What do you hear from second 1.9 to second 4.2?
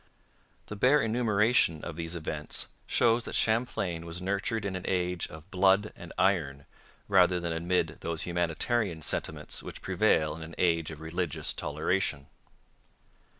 these events shows that Champlain was